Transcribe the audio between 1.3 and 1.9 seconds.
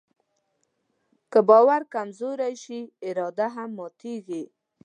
که باور